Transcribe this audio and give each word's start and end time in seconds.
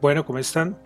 Bueno, 0.00 0.24
¿cómo 0.24 0.38
están? 0.38 0.78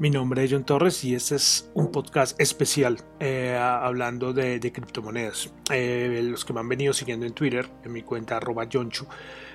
Mi 0.00 0.10
nombre 0.10 0.42
es 0.42 0.50
John 0.50 0.64
Torres 0.64 1.04
y 1.04 1.14
este 1.14 1.36
es 1.36 1.70
un 1.74 1.92
podcast 1.92 2.38
especial 2.40 2.96
eh, 3.20 3.56
hablando 3.56 4.32
de, 4.32 4.58
criptomonedas. 4.72 5.52
Eh, 5.70 6.20
los 6.24 6.44
que 6.44 6.52
me 6.52 6.58
han 6.58 6.68
venido 6.68 6.92
siguiendo 6.92 7.26
en 7.26 7.32
Twitter, 7.32 7.68
en 7.84 7.92
mi 7.92 8.02
cuenta 8.02 8.38
arroba 8.38 8.66
Jonchu, 8.70 9.06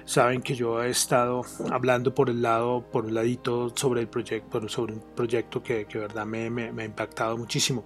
saben 0.05 0.41
que 0.41 0.55
yo 0.55 0.81
he 0.81 0.89
estado 0.89 1.41
hablando 1.71 2.15
por 2.15 2.29
el 2.29 2.41
lado, 2.41 2.89
por 2.89 3.03
un 3.03 3.13
ladito 3.13 3.73
sobre 3.75 3.99
el 3.99 4.07
proyecto, 4.07 4.69
sobre 4.69 4.93
un 4.93 5.03
proyecto 5.13 5.61
que, 5.61 5.83
que 5.87 5.99
verdad 5.99 6.25
me, 6.25 6.45
ha 6.47 6.85
impactado 6.85 7.37
muchísimo. 7.37 7.83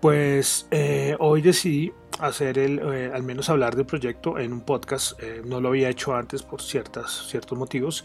Pues 0.00 0.66
eh, 0.72 1.14
hoy 1.20 1.42
decidí 1.42 1.92
hacer 2.18 2.58
el, 2.58 3.12
al 3.12 3.22
menos 3.22 3.48
hablar 3.50 3.76
del 3.76 3.86
proyecto 3.86 4.36
en 4.40 4.52
un 4.52 4.62
podcast. 4.62 5.16
no 5.44 5.60
lo 5.60 5.68
había 5.68 5.90
hecho 5.90 6.12
antes 6.12 6.42
por 6.42 6.60
ciertas, 6.60 7.28
ciertos 7.28 7.56
motivos 7.56 8.04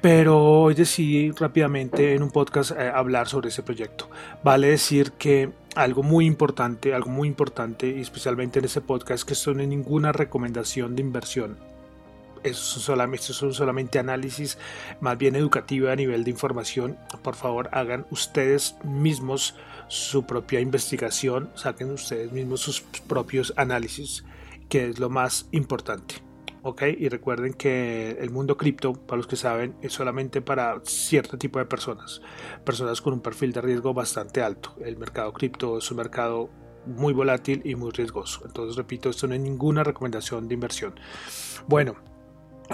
pero 0.00 0.42
hoy 0.42 0.74
decidí 0.74 1.30
rápidamente 1.32 2.14
en 2.14 2.22
un 2.22 2.30
podcast 2.30 2.72
eh, 2.72 2.90
hablar 2.94 3.28
sobre 3.28 3.48
ese 3.48 3.62
proyecto. 3.62 4.08
Vale 4.42 4.68
decir 4.68 5.12
que 5.12 5.50
algo 5.74 6.02
muy 6.02 6.26
importante, 6.26 6.94
algo 6.94 7.10
muy 7.10 7.28
importante, 7.28 7.88
y 7.88 8.00
especialmente 8.00 8.58
en 8.58 8.64
ese 8.64 8.80
podcast, 8.80 9.26
que 9.26 9.34
esto 9.34 9.54
no 9.54 9.62
es 9.62 9.68
ninguna 9.68 10.12
recomendación 10.12 10.96
de 10.96 11.02
inversión. 11.02 11.56
Eso 12.44 12.80
solamente, 12.80 13.32
son 13.32 13.52
solamente 13.52 13.98
análisis 13.98 14.58
más 15.00 15.18
bien 15.18 15.36
educativa 15.36 15.92
a 15.92 15.96
nivel 15.96 16.24
de 16.24 16.30
información. 16.30 16.96
Por 17.22 17.34
favor, 17.34 17.68
hagan 17.72 18.06
ustedes 18.10 18.76
mismos 18.84 19.56
su 19.88 20.24
propia 20.24 20.60
investigación, 20.60 21.50
saquen 21.54 21.90
ustedes 21.90 22.30
mismos 22.30 22.60
sus 22.60 22.80
propios 22.80 23.52
análisis, 23.56 24.24
que 24.68 24.88
es 24.88 24.98
lo 24.98 25.10
más 25.10 25.46
importante. 25.50 26.27
¿Ok? 26.68 26.82
Y 26.98 27.08
recuerden 27.08 27.54
que 27.54 28.16
el 28.20 28.30
mundo 28.30 28.56
cripto, 28.56 28.92
para 28.92 29.18
los 29.18 29.26
que 29.26 29.36
saben, 29.36 29.76
es 29.82 29.92
solamente 29.92 30.40
para 30.40 30.80
cierto 30.84 31.38
tipo 31.38 31.58
de 31.58 31.64
personas, 31.64 32.20
personas 32.64 33.00
con 33.00 33.12
un 33.12 33.20
perfil 33.20 33.52
de 33.52 33.60
riesgo 33.60 33.94
bastante 33.94 34.42
alto. 34.42 34.74
El 34.84 34.96
mercado 34.96 35.32
cripto 35.32 35.78
es 35.78 35.90
un 35.90 35.96
mercado 35.96 36.50
muy 36.86 37.12
volátil 37.12 37.62
y 37.64 37.74
muy 37.74 37.90
riesgoso. 37.90 38.42
Entonces, 38.44 38.76
repito, 38.76 39.10
esto 39.10 39.26
no 39.26 39.34
es 39.34 39.40
ninguna 39.40 39.84
recomendación 39.84 40.48
de 40.48 40.54
inversión. 40.54 40.94
Bueno, 41.66 41.96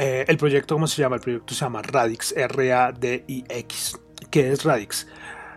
eh, 0.00 0.24
el 0.28 0.36
proyecto, 0.36 0.74
¿cómo 0.74 0.86
se 0.86 1.02
llama? 1.02 1.16
El 1.16 1.22
proyecto 1.22 1.54
se 1.54 1.60
llama 1.60 1.82
Radix, 1.82 2.32
R-A-D-I-X. 2.36 4.00
¿Qué 4.30 4.52
es 4.52 4.64
Radix? 4.64 5.06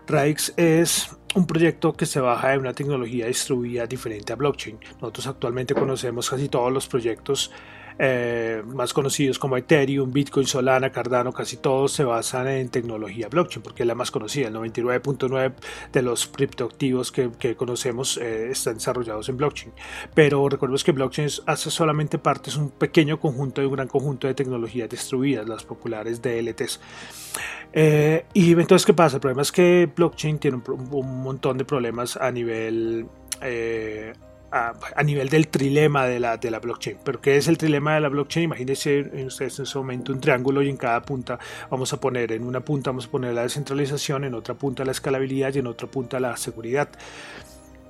Radix 0.06 0.54
es 0.56 1.10
un 1.34 1.46
proyecto 1.46 1.92
que 1.92 2.06
se 2.06 2.20
baja 2.20 2.50
de 2.50 2.58
una 2.58 2.72
tecnología 2.72 3.26
distribuida 3.26 3.86
diferente 3.86 4.32
a 4.32 4.36
blockchain. 4.36 4.78
Nosotros 5.00 5.26
actualmente 5.26 5.74
conocemos 5.74 6.30
casi 6.30 6.48
todos 6.48 6.72
los 6.72 6.88
proyectos 6.88 7.50
eh, 7.98 8.62
más 8.66 8.92
conocidos 8.92 9.38
como 9.38 9.56
Ethereum, 9.56 10.12
Bitcoin, 10.12 10.46
Solana, 10.46 10.90
Cardano, 10.90 11.32
casi 11.32 11.56
todos 11.56 11.92
se 11.92 12.04
basan 12.04 12.46
en 12.48 12.68
tecnología 12.68 13.28
blockchain 13.28 13.62
porque 13.62 13.82
es 13.82 13.86
la 13.86 13.94
más 13.94 14.10
conocida. 14.10 14.48
El 14.48 14.54
99.9 14.54 15.52
de 15.92 16.02
los 16.02 16.26
criptoactivos 16.28 17.10
que, 17.10 17.56
conocemos 17.56 18.18
eh, 18.18 18.50
están 18.50 18.74
desarrollados 18.74 19.28
en 19.28 19.36
blockchain. 19.36 19.72
Pero 20.14 20.48
recordemos 20.48 20.84
que 20.84 20.92
blockchain 20.92 21.28
hace 21.46 21.70
solamente 21.70 22.18
parte, 22.18 22.50
es 22.50 22.56
un 22.56 22.70
pequeño 22.70 23.18
conjunto 23.18 23.60
de 23.60 23.66
un 23.66 23.74
gran 23.74 23.88
conjunto 23.88 24.26
de 24.26 24.34
tecnologías 24.34 24.88
distribuidas, 24.88 25.48
las 25.48 25.64
populares 25.64 26.22
DLTs. 26.22 26.80
Eh, 27.72 28.24
y 28.32 28.52
entonces, 28.52 28.86
¿qué 28.86 28.94
pasa? 28.94 29.16
El 29.16 29.20
problema 29.20 29.42
es 29.42 29.52
que 29.52 29.90
blockchain 29.94 30.38
tiene 30.38 30.62
un, 30.66 31.22
montón 31.22 31.58
de 31.58 31.64
problemas 31.64 32.16
a 32.16 32.30
nivel 32.30 33.06
eh, 33.42 34.12
a, 34.50 35.02
nivel 35.02 35.28
del 35.28 35.48
trilema 35.48 36.06
de 36.06 36.20
la, 36.20 36.36
de 36.36 36.50
la 36.50 36.58
blockchain. 36.58 36.98
Pero 37.04 37.20
¿qué 37.20 37.36
es 37.36 37.48
el 37.48 37.58
trilema 37.58 37.94
de 37.94 38.00
la 38.00 38.08
blockchain? 38.08 38.44
Imagínense 38.44 39.00
ustedes 39.26 39.58
en 39.58 39.64
ese 39.64 39.78
momento 39.78 40.12
un 40.12 40.20
triángulo 40.20 40.62
y 40.62 40.68
en 40.68 40.76
cada 40.76 41.02
punta 41.02 41.38
vamos 41.70 41.92
a 41.92 42.00
poner, 42.00 42.32
en 42.32 42.44
una 42.44 42.60
punta 42.60 42.90
vamos 42.90 43.06
a 43.06 43.10
poner 43.10 43.34
la 43.34 43.42
descentralización, 43.42 44.24
en 44.24 44.34
otra 44.34 44.54
punta 44.54 44.84
la 44.84 44.92
escalabilidad 44.92 45.54
y 45.54 45.58
en 45.58 45.66
otra 45.66 45.88
punta 45.88 46.18
la 46.20 46.36
seguridad. 46.36 46.88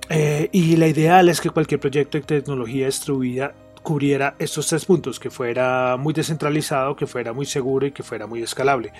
Eh, 0.09 0.49
y 0.51 0.75
la 0.75 0.87
ideal 0.87 1.29
es 1.29 1.39
que 1.39 1.51
cualquier 1.51 1.79
proyecto 1.79 2.17
de 2.17 2.23
tecnología 2.23 2.87
distribuida 2.87 3.53
cubriera 3.81 4.35
estos 4.39 4.67
tres 4.67 4.85
puntos, 4.85 5.19
que 5.19 5.29
fuera 5.29 5.97
muy 5.97 6.13
descentralizado, 6.13 6.95
que 6.95 7.07
fuera 7.07 7.33
muy 7.33 7.45
seguro 7.45 7.85
y 7.87 7.91
que 7.91 8.03
fuera 8.03 8.27
muy 8.27 8.41
escalable. 8.41 8.91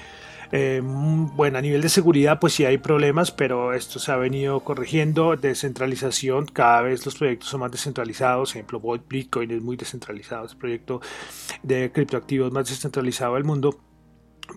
Eh, 0.51 0.81
bueno, 0.84 1.59
a 1.59 1.62
nivel 1.62 1.81
de 1.81 1.90
seguridad, 1.90 2.40
pues 2.40 2.53
sí 2.53 2.66
hay 2.66 2.79
problemas, 2.79 3.31
pero 3.31 3.73
esto 3.73 4.00
se 4.00 4.12
ha 4.12 4.16
venido 4.16 4.59
corrigiendo. 4.62 5.35
Descentralización, 5.35 6.45
cada 6.45 6.81
vez 6.81 7.06
los 7.06 7.16
proyectos 7.16 7.50
son 7.50 7.59
más 7.59 7.72
descentralizados. 7.72 8.51
Por 8.51 8.57
ejemplo, 8.57 9.03
Bitcoin 9.07 9.51
es 9.51 9.62
muy 9.62 9.78
descentralizado, 9.78 10.45
es 10.45 10.53
el 10.53 10.57
proyecto 10.57 11.01
de 11.61 11.91
criptoactivos 11.91 12.51
más 12.51 12.67
descentralizado 12.67 13.35
del 13.35 13.44
mundo 13.44 13.79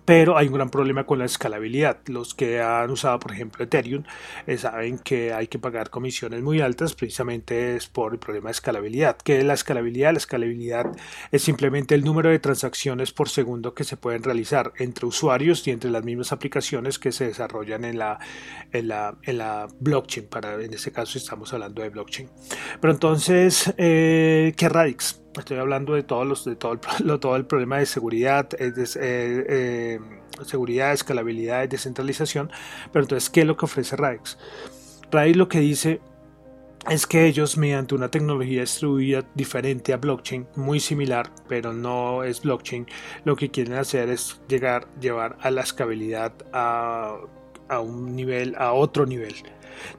pero 0.05 0.37
hay 0.37 0.47
un 0.47 0.53
gran 0.53 0.69
problema 0.69 1.05
con 1.05 1.19
la 1.19 1.25
escalabilidad. 1.25 1.99
Los 2.07 2.33
que 2.33 2.61
han 2.61 2.89
usado, 2.89 3.19
por 3.19 3.31
ejemplo, 3.31 3.63
Ethereum 3.63 4.03
eh, 4.47 4.57
saben 4.57 4.99
que 4.99 5.33
hay 5.33 5.47
que 5.47 5.59
pagar 5.59 5.89
comisiones 5.89 6.41
muy 6.41 6.61
altas, 6.61 6.93
precisamente 6.93 7.75
es 7.75 7.87
por 7.87 8.13
el 8.13 8.19
problema 8.19 8.49
de 8.49 8.53
escalabilidad. 8.53 9.17
¿Qué 9.17 9.39
es 9.39 9.43
la 9.43 9.53
escalabilidad? 9.53 10.11
La 10.11 10.17
escalabilidad 10.17 10.91
es 11.31 11.41
simplemente 11.41 11.95
el 11.95 12.03
número 12.03 12.29
de 12.29 12.39
transacciones 12.39 13.11
por 13.11 13.29
segundo 13.29 13.73
que 13.73 13.83
se 13.83 13.97
pueden 13.97 14.23
realizar 14.23 14.73
entre 14.77 15.05
usuarios 15.05 15.67
y 15.67 15.71
entre 15.71 15.91
las 15.91 16.03
mismas 16.03 16.31
aplicaciones 16.31 16.99
que 16.99 17.11
se 17.11 17.25
desarrollan 17.25 17.85
en 17.85 17.97
la, 17.97 18.19
en 18.71 18.87
la, 18.87 19.17
en 19.23 19.37
la 19.37 19.67
blockchain. 19.79 20.27
Para, 20.27 20.55
en 20.61 20.73
este 20.73 20.91
caso 20.91 21.17
estamos 21.17 21.53
hablando 21.53 21.81
de 21.81 21.89
blockchain. 21.89 22.29
Pero 22.81 22.93
entonces, 22.93 23.73
eh, 23.77 24.53
¿qué 24.57 24.69
Radix? 24.69 25.22
Estoy 25.37 25.57
hablando 25.57 25.93
de 25.93 26.03
todos 26.03 26.27
los, 26.27 26.45
de 26.45 26.55
todo 26.55 26.73
el, 26.73 26.79
todo 27.19 27.35
el 27.35 27.45
problema 27.45 27.77
de 27.79 27.85
seguridad, 27.85 28.49
eh, 28.59 28.73
eh, 28.99 29.99
seguridad, 30.43 30.93
escalabilidad, 30.93 31.67
descentralización. 31.67 32.51
Pero 32.91 33.03
entonces, 33.03 33.29
¿qué 33.29 33.41
es 33.41 33.47
lo 33.47 33.57
que 33.57 33.65
ofrece 33.65 33.95
Radix? 33.95 34.37
Radix 35.11 35.37
lo 35.37 35.47
que 35.47 35.59
dice 35.59 36.01
es 36.89 37.07
que 37.07 37.25
ellos 37.25 37.57
mediante 37.57 37.95
una 37.95 38.09
tecnología 38.09 38.61
distribuida 38.61 39.23
diferente 39.35 39.93
a 39.93 39.97
blockchain, 39.97 40.47
muy 40.55 40.79
similar, 40.79 41.31
pero 41.47 41.71
no 41.71 42.23
es 42.23 42.41
blockchain, 42.41 42.87
lo 43.23 43.35
que 43.35 43.49
quieren 43.49 43.75
hacer 43.75 44.09
es 44.09 44.41
llegar, 44.49 44.87
llevar 44.99 45.37
a 45.41 45.49
la 45.49 45.61
escalabilidad 45.61 46.33
a, 46.51 47.19
a 47.75 47.79
un 47.81 48.15
nivel, 48.15 48.55
a 48.57 48.73
otro 48.73 49.05
nivel. 49.05 49.33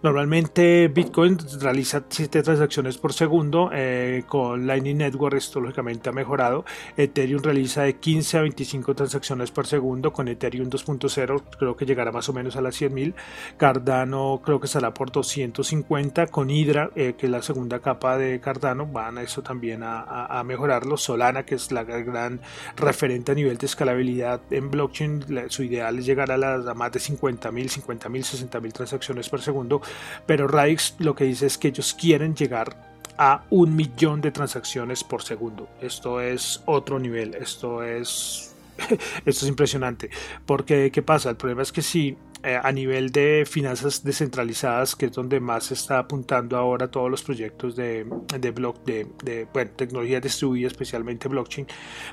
Normalmente 0.02 0.88
Bitcoin 0.88 1.38
realiza 1.60 2.04
7 2.08 2.42
transacciones 2.42 2.98
por 2.98 3.12
segundo, 3.12 3.70
eh, 3.72 4.24
con 4.26 4.66
Lightning 4.66 4.98
Network 4.98 5.36
esto 5.36 5.60
lógicamente 5.60 6.08
ha 6.08 6.12
mejorado. 6.12 6.64
Ethereum 6.96 7.42
realiza 7.42 7.82
de 7.82 7.96
15 7.96 8.38
a 8.38 8.40
25 8.42 8.94
transacciones 8.94 9.50
por 9.50 9.66
segundo, 9.66 10.12
con 10.12 10.28
Ethereum 10.28 10.68
2.0 10.68 11.42
creo 11.58 11.76
que 11.76 11.86
llegará 11.86 12.12
más 12.12 12.28
o 12.28 12.32
menos 12.32 12.56
a 12.56 12.60
las 12.60 12.80
100.000. 12.80 13.14
Cardano 13.56 14.40
creo 14.44 14.60
que 14.60 14.66
estará 14.66 14.92
por 14.92 15.10
250, 15.10 16.26
con 16.26 16.50
Hydra, 16.50 16.90
eh, 16.94 17.14
que 17.16 17.26
es 17.26 17.32
la 17.32 17.42
segunda 17.42 17.80
capa 17.80 18.18
de 18.18 18.40
Cardano, 18.40 18.86
van 18.86 19.18
a 19.18 19.22
eso 19.22 19.42
también 19.42 19.82
a, 19.82 20.42
mejorarlo. 20.44 20.96
Solana, 20.96 21.44
que 21.44 21.54
es 21.54 21.72
la 21.72 21.84
gran 21.84 22.40
referente 22.76 23.32
a 23.32 23.34
nivel 23.34 23.56
de 23.56 23.66
escalabilidad 23.66 24.40
en 24.50 24.70
blockchain, 24.70 25.24
su 25.48 25.62
ideal 25.62 25.98
es 25.98 26.06
llegar 26.06 26.30
a, 26.30 26.36
las, 26.36 26.66
a 26.66 26.74
más 26.74 26.92
de 26.92 27.00
50.000, 27.00 27.63
50.000, 27.68 28.48
60.000 28.50 28.72
transacciones 28.72 29.28
por 29.28 29.40
segundo 29.40 29.82
pero 30.26 30.48
Radix 30.48 30.94
lo 30.98 31.14
que 31.14 31.24
dice 31.24 31.46
es 31.46 31.58
que 31.58 31.68
ellos 31.68 31.94
quieren 31.94 32.34
llegar 32.34 32.94
a 33.18 33.44
un 33.50 33.76
millón 33.76 34.20
de 34.20 34.32
transacciones 34.32 35.04
por 35.04 35.22
segundo. 35.22 35.68
Esto 35.80 36.20
es 36.20 36.62
otro 36.66 36.98
nivel, 36.98 37.34
esto 37.34 37.82
es, 37.82 38.54
esto 39.24 39.44
es 39.44 39.48
impresionante. 39.48 40.10
Porque, 40.46 40.90
¿qué 40.90 41.02
pasa? 41.02 41.30
El 41.30 41.36
problema 41.36 41.62
es 41.62 41.70
que 41.70 41.82
si 41.82 42.16
eh, 42.44 42.60
a 42.62 42.70
nivel 42.72 43.10
de 43.10 43.46
finanzas 43.48 44.04
descentralizadas, 44.04 44.94
que 44.94 45.06
es 45.06 45.12
donde 45.12 45.40
más 45.40 45.64
se 45.64 45.74
está 45.74 45.98
apuntando 45.98 46.58
ahora 46.58 46.90
todos 46.90 47.10
los 47.10 47.22
proyectos 47.22 47.74
de, 47.74 48.04
de, 48.38 48.52
de, 48.84 49.06
de 49.24 49.48
bueno, 49.50 49.70
tecnología 49.74 50.20
distribuida, 50.20 50.66
especialmente 50.66 51.26
blockchain, 51.26 51.66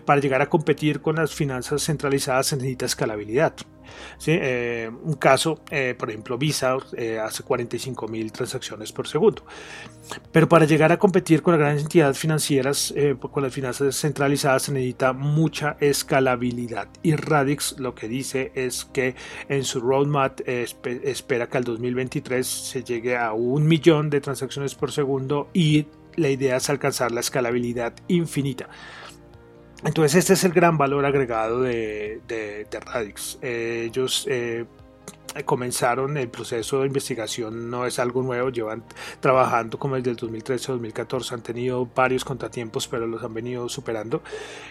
para 0.06 0.22
llegar 0.22 0.42
a 0.42 0.48
competir 0.48 1.02
con 1.02 1.18
las 1.18 1.36
finanzas 1.36 1.84
centralizadas 1.84 2.48
se 2.48 2.56
necesita 2.56 2.86
escalabilidad. 2.86 3.54
¿sí? 4.18 4.32
Eh, 4.32 4.90
un 5.04 5.16
caso, 5.16 5.60
eh, 5.70 5.96
por 6.00 6.10
ejemplo, 6.10 6.38
Visa 6.38 6.78
hace 7.22 7.44
45 7.44 8.08
mil 8.08 8.32
transacciones 8.32 8.94
por 8.94 9.10
segundo. 9.10 9.44
Pero 10.32 10.48
para 10.48 10.66
llegar 10.66 10.94
a 10.94 10.98
competir 10.98 11.42
con 11.42 11.54
las 11.54 11.60
grandes 11.60 11.84
entidades 11.84 12.18
financieras, 12.18 12.94
con 13.20 13.44
las 13.44 13.54
finanzas 13.54 13.96
centralizadas, 13.98 14.64
se 14.64 14.72
necesita 14.72 15.12
mucha 15.12 15.76
escalabilidad. 15.82 16.88
Y 17.04 17.16
Radix 17.16 17.78
lo 17.80 17.96
que 17.96 18.08
dice 18.08 18.54
es 18.56 18.86
que 18.86 19.16
en 19.50 19.66
su 19.66 19.82
roadmap 19.82 20.21
espera 20.46 21.48
que 21.48 21.58
al 21.58 21.64
2023 21.64 22.46
se 22.46 22.84
llegue 22.84 23.18
a 23.18 23.34
un 23.34 23.68
millón 23.68 24.10
de 24.10 24.22
transacciones 24.22 24.76
por 24.76 24.92
segundo 24.92 25.50
y 25.54 25.86
la 26.16 26.30
idea 26.30 26.58
es 26.58 26.70
alcanzar 26.70 27.12
la 27.12 27.22
escalabilidad 27.22 27.94
infinita. 28.08 28.70
Entonces 29.84 30.16
este 30.16 30.34
es 30.34 30.44
el 30.44 30.52
gran 30.52 30.78
valor 30.78 31.06
agregado 31.06 31.62
de, 31.62 32.20
Radix. 32.86 33.40
Ellos 33.42 34.28
eh, 34.30 34.66
comenzaron 35.46 36.18
el 36.18 36.30
proceso 36.30 36.82
de 36.82 36.88
investigación 36.88 37.70
no 37.70 37.86
es 37.86 38.00
algo 38.00 38.22
nuevo, 38.22 38.50
llevan 38.50 38.84
trabajando 39.20 39.80
como 39.80 39.96
desde 39.96 40.12
el 40.12 40.18
2013-2014, 40.18 41.32
han 41.32 41.42
tenido 41.42 41.88
varios 41.96 42.26
contratiempos, 42.26 42.88
pero 42.88 43.08
los 43.08 43.24
han 43.24 43.34
venido 43.34 43.70
superando 43.70 44.22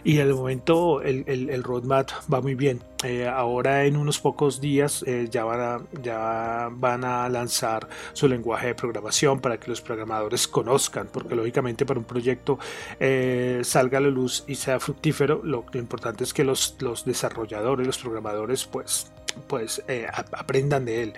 y 0.04 0.18
en 0.18 0.28
el 0.28 0.34
momento 0.34 1.02
el, 1.02 1.24
el, 1.26 1.62
roadmap 1.62 2.10
va 2.32 2.40
muy 2.40 2.54
bien. 2.54 2.80
Eh, 3.02 3.26
ahora 3.26 3.84
en 3.86 3.96
unos 3.96 4.18
pocos 4.18 4.60
días 4.60 5.02
eh, 5.06 5.28
ya, 5.30 5.44
van 5.44 5.60
a, 5.60 5.80
ya 6.02 6.68
van 6.70 7.04
a 7.04 7.28
lanzar 7.30 7.88
su 8.12 8.28
lenguaje 8.28 8.68
de 8.68 8.74
programación 8.74 9.40
para 9.40 9.58
que 9.58 9.70
los 9.70 9.80
programadores 9.80 10.46
conozcan, 10.46 11.08
porque 11.10 11.34
lógicamente 11.34 11.86
para 11.86 11.98
un 11.98 12.04
proyecto 12.04 12.58
eh, 12.98 13.60
salga 13.64 13.98
a 13.98 14.00
la 14.02 14.08
luz 14.08 14.44
y 14.46 14.54
sea 14.56 14.78
fructífero, 14.80 15.40
lo, 15.42 15.64
lo 15.72 15.80
importante 15.80 16.24
es 16.24 16.34
que 16.34 16.44
los, 16.44 16.76
los 16.80 17.04
desarrolladores, 17.04 17.86
los 17.86 17.98
programadores, 17.98 18.66
pues 18.66 19.10
pues 19.46 19.82
eh, 19.88 20.06
aprendan 20.12 20.84
de 20.84 21.02
él. 21.02 21.12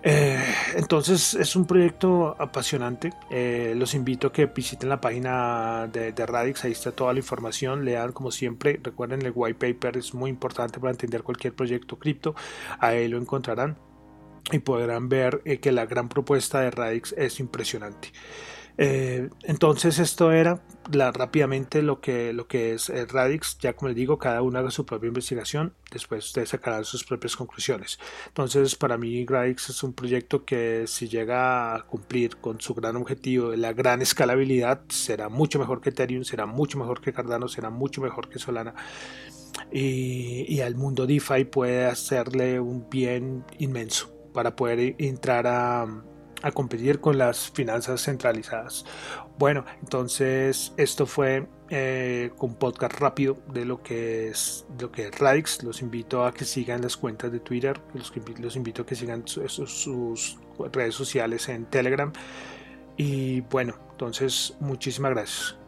Eh, 0.00 0.40
entonces 0.76 1.34
es 1.34 1.56
un 1.56 1.66
proyecto 1.66 2.36
apasionante. 2.38 3.12
Eh, 3.30 3.74
los 3.76 3.94
invito 3.94 4.28
a 4.28 4.32
que 4.32 4.46
visiten 4.46 4.88
la 4.88 5.00
página 5.00 5.88
de, 5.92 6.12
Radix, 6.26 6.64
ahí 6.64 6.72
está 6.72 6.92
toda 6.92 7.12
la 7.12 7.18
información. 7.18 7.84
Lean 7.84 8.12
como 8.12 8.30
siempre. 8.30 8.78
Recuerden 8.82 9.22
el 9.22 9.32
white 9.34 9.58
paper 9.58 9.96
es 9.96 10.14
muy 10.14 10.30
importante 10.30 10.78
para 10.78 10.92
entender 10.92 11.22
cualquier 11.22 11.54
proyecto 11.54 11.98
cripto. 11.98 12.34
Ahí 12.78 13.08
lo 13.08 13.18
encontrarán 13.18 13.76
y 14.50 14.60
podrán 14.60 15.08
ver 15.08 15.42
que 15.60 15.72
la 15.72 15.84
gran 15.86 16.08
propuesta 16.08 16.60
de 16.60 16.70
Radix 16.70 17.12
es 17.18 17.40
impresionante. 17.40 18.12
Eh, 18.80 19.28
entonces 19.42 19.98
esto 19.98 20.30
era 20.30 20.62
rápidamente 20.92 21.82
lo 21.82 22.00
que, 22.00 22.30
es 22.52 22.88
el 22.88 23.08
Radix, 23.08 23.58
ya 23.58 23.74
como 23.74 23.88
les 23.88 23.96
digo, 23.96 24.18
cada 24.18 24.40
uno 24.40 24.60
haga 24.60 24.70
su 24.70 24.86
propia 24.86 25.08
investigación, 25.08 25.74
después 25.90 26.26
ustedes 26.26 26.50
sacarán 26.50 26.84
sus 26.84 27.02
propias 27.02 27.34
conclusiones. 27.34 27.98
Entonces 28.28 28.76
para 28.76 28.96
mí 28.96 29.26
Radix 29.26 29.70
es 29.70 29.82
un 29.82 29.92
proyecto 29.92 30.44
que 30.44 30.84
si 30.86 31.08
llega 31.08 31.74
a 31.74 31.82
cumplir 31.86 32.36
con 32.36 32.60
su 32.60 32.72
gran 32.72 32.94
objetivo 32.94 33.50
de 33.50 33.56
la 33.56 33.72
gran 33.72 34.00
escalabilidad, 34.00 34.82
será 34.88 35.28
mucho 35.28 35.58
mejor 35.58 35.80
que 35.80 35.90
Ethereum, 35.90 36.22
será 36.22 36.46
mucho 36.46 36.78
mejor 36.78 37.00
que 37.00 37.12
Cardano, 37.12 37.48
será 37.48 37.70
mucho 37.70 38.00
mejor 38.00 38.28
que 38.28 38.38
Solana. 38.38 38.74
Y 39.72 40.60
al 40.60 40.76
mundo 40.76 41.04
DeFi 41.06 41.44
puede 41.46 41.86
hacerle 41.86 42.60
un 42.60 42.88
bien 42.88 43.44
inmenso 43.58 44.08
para 44.32 44.54
poder 44.54 44.94
entrar 44.98 45.48
a, 45.48 45.84
a 46.42 46.52
competir 46.52 47.00
con 47.00 47.18
las 47.18 47.50
finanzas 47.50 48.02
centralizadas. 48.02 48.84
Bueno, 49.38 49.64
entonces 49.82 50.72
esto 50.76 51.06
fue 51.06 51.46
eh, 51.70 52.30
un 52.38 52.54
podcast 52.54 52.98
rápido 52.98 53.38
de 53.52 53.64
lo 53.64 53.82
que 53.82 54.28
es 54.28 54.66
lo 54.80 54.90
que 54.90 55.08
es 55.08 55.18
Radix. 55.18 55.62
Los 55.62 55.82
invito 55.82 56.24
a 56.24 56.32
que 56.32 56.44
sigan 56.44 56.82
las 56.82 56.96
cuentas 56.96 57.30
de 57.32 57.40
Twitter, 57.40 57.80
los, 57.94 58.12
los 58.38 58.56
invito 58.56 58.82
a 58.82 58.86
que 58.86 58.94
sigan 58.94 59.26
sus 59.26 60.38
redes 60.72 60.94
sociales 60.94 61.48
en 61.48 61.66
Telegram. 61.66 62.12
Y 62.96 63.42
bueno, 63.42 63.74
entonces 63.92 64.56
muchísimas 64.60 65.12
gracias. 65.12 65.67